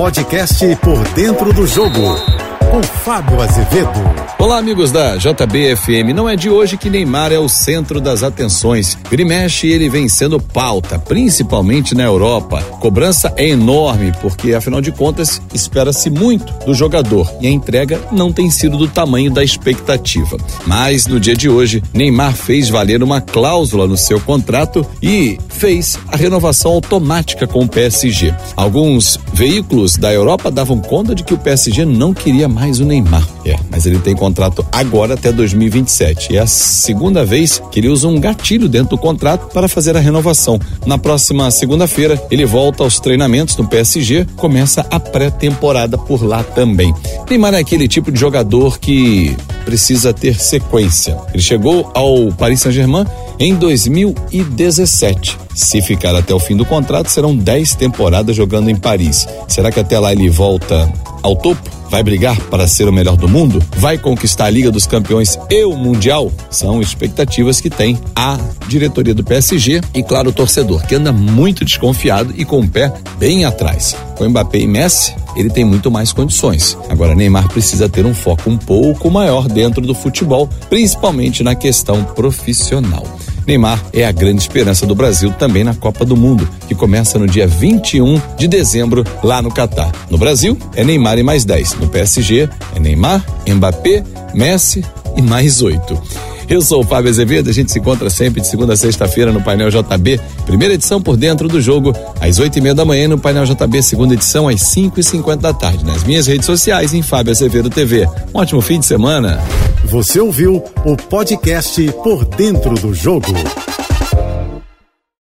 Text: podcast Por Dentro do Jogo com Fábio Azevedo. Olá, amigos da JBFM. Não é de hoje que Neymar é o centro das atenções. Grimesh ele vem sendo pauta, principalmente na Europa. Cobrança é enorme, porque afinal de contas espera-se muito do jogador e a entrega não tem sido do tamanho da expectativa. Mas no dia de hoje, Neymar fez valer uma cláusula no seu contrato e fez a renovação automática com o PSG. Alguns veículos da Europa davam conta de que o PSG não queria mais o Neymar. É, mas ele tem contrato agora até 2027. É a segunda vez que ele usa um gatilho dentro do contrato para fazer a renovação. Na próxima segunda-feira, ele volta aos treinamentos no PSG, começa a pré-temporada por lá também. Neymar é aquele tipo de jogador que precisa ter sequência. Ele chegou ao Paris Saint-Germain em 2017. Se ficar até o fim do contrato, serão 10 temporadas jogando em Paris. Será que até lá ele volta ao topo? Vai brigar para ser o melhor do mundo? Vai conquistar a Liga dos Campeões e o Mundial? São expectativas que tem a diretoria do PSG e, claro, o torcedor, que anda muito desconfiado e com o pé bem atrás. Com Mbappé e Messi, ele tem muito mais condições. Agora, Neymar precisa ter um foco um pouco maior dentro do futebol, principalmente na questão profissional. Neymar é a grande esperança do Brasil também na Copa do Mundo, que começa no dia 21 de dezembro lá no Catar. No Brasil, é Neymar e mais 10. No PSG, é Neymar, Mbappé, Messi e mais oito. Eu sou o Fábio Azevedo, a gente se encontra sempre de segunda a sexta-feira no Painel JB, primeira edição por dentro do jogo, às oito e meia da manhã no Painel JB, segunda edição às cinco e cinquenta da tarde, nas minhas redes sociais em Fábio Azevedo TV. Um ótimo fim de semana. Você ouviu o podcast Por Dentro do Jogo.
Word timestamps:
podcast 0.00 0.64
Por 0.76 1.06
Dentro 1.08 1.52
do 1.52 1.66
Jogo 1.66 2.16
com 2.70 2.80
Fábio 2.84 3.42
Azevedo. 3.42 3.90
Olá, 4.38 4.58
amigos 4.58 4.92
da 4.92 5.16
JBFM. 5.16 6.14
Não 6.14 6.28
é 6.28 6.36
de 6.36 6.48
hoje 6.48 6.76
que 6.76 6.88
Neymar 6.88 7.32
é 7.32 7.38
o 7.38 7.48
centro 7.48 8.00
das 8.00 8.22
atenções. 8.22 8.96
Grimesh 9.10 9.64
ele 9.64 9.88
vem 9.88 10.08
sendo 10.08 10.40
pauta, 10.40 10.96
principalmente 10.96 11.96
na 11.96 12.04
Europa. 12.04 12.62
Cobrança 12.78 13.34
é 13.36 13.48
enorme, 13.48 14.12
porque 14.22 14.54
afinal 14.54 14.80
de 14.80 14.92
contas 14.92 15.42
espera-se 15.52 16.08
muito 16.08 16.52
do 16.64 16.72
jogador 16.72 17.30
e 17.40 17.48
a 17.48 17.50
entrega 17.50 18.00
não 18.12 18.32
tem 18.32 18.48
sido 18.50 18.78
do 18.78 18.86
tamanho 18.86 19.32
da 19.32 19.42
expectativa. 19.42 20.36
Mas 20.64 21.08
no 21.08 21.18
dia 21.18 21.34
de 21.34 21.48
hoje, 21.48 21.82
Neymar 21.92 22.34
fez 22.34 22.68
valer 22.68 23.02
uma 23.02 23.20
cláusula 23.20 23.86
no 23.88 23.96
seu 23.96 24.20
contrato 24.20 24.86
e 25.02 25.38
fez 25.48 25.98
a 26.06 26.16
renovação 26.16 26.70
automática 26.70 27.48
com 27.48 27.64
o 27.64 27.68
PSG. 27.68 28.32
Alguns 28.56 29.18
veículos 29.40 29.96
da 29.96 30.12
Europa 30.12 30.50
davam 30.50 30.78
conta 30.78 31.14
de 31.14 31.24
que 31.24 31.32
o 31.32 31.38
PSG 31.38 31.86
não 31.86 32.12
queria 32.12 32.46
mais 32.46 32.78
o 32.78 32.84
Neymar. 32.84 33.26
É, 33.42 33.56
mas 33.70 33.86
ele 33.86 33.98
tem 33.98 34.14
contrato 34.14 34.62
agora 34.70 35.14
até 35.14 35.32
2027. 35.32 36.36
É 36.36 36.40
a 36.40 36.46
segunda 36.46 37.24
vez 37.24 37.58
que 37.70 37.80
ele 37.80 37.88
usa 37.88 38.06
um 38.06 38.20
gatilho 38.20 38.68
dentro 38.68 38.90
do 38.90 38.98
contrato 38.98 39.50
para 39.50 39.66
fazer 39.66 39.96
a 39.96 39.98
renovação. 39.98 40.60
Na 40.84 40.98
próxima 40.98 41.50
segunda-feira, 41.50 42.22
ele 42.30 42.44
volta 42.44 42.82
aos 42.82 43.00
treinamentos 43.00 43.56
no 43.56 43.66
PSG, 43.66 44.26
começa 44.36 44.86
a 44.90 45.00
pré-temporada 45.00 45.96
por 45.96 46.22
lá 46.22 46.44
também. 46.44 46.94
Neymar 47.26 47.54
é 47.54 47.60
aquele 47.60 47.88
tipo 47.88 48.12
de 48.12 48.20
jogador 48.20 48.78
que 48.78 49.34
precisa 49.64 50.12
ter 50.12 50.38
sequência. 50.38 51.16
Ele 51.32 51.42
chegou 51.42 51.90
ao 51.94 52.30
Paris 52.32 52.60
Saint-Germain 52.60 53.06
em 53.40 53.54
2017. 53.54 55.38
Se 55.54 55.80
ficar 55.80 56.14
até 56.14 56.34
o 56.34 56.38
fim 56.38 56.54
do 56.54 56.66
contrato, 56.66 57.08
serão 57.08 57.34
10 57.34 57.74
temporadas 57.74 58.36
jogando 58.36 58.68
em 58.68 58.76
Paris. 58.76 59.26
Será 59.48 59.72
que 59.72 59.80
até 59.80 59.98
lá 59.98 60.12
ele 60.12 60.28
volta 60.28 60.92
ao 61.22 61.34
topo? 61.34 61.80
Vai 61.90 62.04
brigar 62.04 62.38
para 62.42 62.68
ser 62.68 62.86
o 62.86 62.92
melhor 62.92 63.16
do 63.16 63.28
mundo? 63.28 63.60
Vai 63.76 63.98
conquistar 63.98 64.44
a 64.44 64.50
Liga 64.50 64.70
dos 64.70 64.86
Campeões 64.86 65.36
e 65.50 65.64
o 65.64 65.74
Mundial? 65.76 66.30
São 66.48 66.80
expectativas 66.80 67.60
que 67.60 67.68
tem 67.68 67.98
a 68.14 68.38
diretoria 68.68 69.12
do 69.12 69.24
PSG 69.24 69.80
e, 69.92 70.02
claro, 70.02 70.30
o 70.30 70.32
torcedor, 70.32 70.86
que 70.86 70.94
anda 70.94 71.10
muito 71.10 71.64
desconfiado 71.64 72.32
e 72.36 72.44
com 72.44 72.60
o 72.60 72.68
pé 72.68 72.92
bem 73.18 73.44
atrás. 73.44 73.96
Com 74.16 74.28
Mbappé 74.28 74.58
e 74.58 74.68
Messi, 74.68 75.14
ele 75.34 75.50
tem 75.50 75.64
muito 75.64 75.90
mais 75.90 76.12
condições. 76.12 76.78
Agora, 76.88 77.14
Neymar 77.14 77.48
precisa 77.48 77.88
ter 77.88 78.06
um 78.06 78.14
foco 78.14 78.48
um 78.48 78.56
pouco 78.56 79.10
maior 79.10 79.48
dentro 79.48 79.80
do 79.80 79.94
futebol, 79.94 80.48
principalmente 80.68 81.42
na 81.42 81.56
questão 81.56 82.04
profissional. 82.04 83.04
Neymar 83.50 83.84
é 83.92 84.04
a 84.04 84.12
grande 84.12 84.40
esperança 84.40 84.86
do 84.86 84.94
Brasil 84.94 85.32
também 85.32 85.64
na 85.64 85.74
Copa 85.74 86.04
do 86.04 86.16
Mundo, 86.16 86.48
que 86.68 86.74
começa 86.74 87.18
no 87.18 87.26
dia 87.26 87.48
21 87.48 88.22
de 88.38 88.46
dezembro 88.46 89.04
lá 89.24 89.42
no 89.42 89.50
Catar. 89.50 89.90
No 90.08 90.16
Brasil, 90.16 90.56
é 90.76 90.84
Neymar 90.84 91.18
e 91.18 91.24
mais 91.24 91.44
10. 91.44 91.74
No 91.74 91.88
PSG, 91.88 92.48
é 92.76 92.78
Neymar, 92.78 93.24
Mbappé, 93.48 94.04
Messi 94.32 94.84
e 95.16 95.22
mais 95.22 95.62
oito. 95.62 96.00
Eu 96.48 96.62
sou 96.62 96.82
o 96.82 96.84
Fábio 96.84 97.10
Azevedo, 97.10 97.50
a 97.50 97.52
gente 97.52 97.72
se 97.72 97.80
encontra 97.80 98.08
sempre 98.08 98.40
de 98.40 98.46
segunda 98.46 98.74
a 98.74 98.76
sexta-feira 98.76 99.32
no 99.32 99.42
Painel 99.42 99.68
JB, 99.68 100.20
primeira 100.46 100.74
edição 100.74 101.02
por 101.02 101.16
dentro 101.16 101.48
do 101.48 101.60
jogo, 101.60 101.92
às 102.20 102.38
oito 102.38 102.56
e 102.56 102.60
meia 102.60 102.74
da 102.74 102.84
manhã 102.84 103.08
no 103.08 103.18
Painel 103.18 103.44
JB, 103.46 103.82
segunda 103.82 104.14
edição 104.14 104.46
às 104.46 104.62
cinco 104.62 105.00
e 105.00 105.02
cinquenta 105.02 105.42
da 105.42 105.52
tarde, 105.52 105.84
nas 105.84 106.04
minhas 106.04 106.28
redes 106.28 106.46
sociais 106.46 106.94
em 106.94 107.02
Fábio 107.02 107.32
Azevedo 107.32 107.68
TV. 107.68 108.08
Um 108.32 108.38
ótimo 108.38 108.60
fim 108.60 108.78
de 108.78 108.86
semana. 108.86 109.40
Você 109.90 110.20
ouviu 110.20 110.62
o 110.84 110.96
podcast 110.96 111.82
Por 112.04 112.24
Dentro 112.24 112.74
do 112.74 112.94
Jogo. 112.94 113.26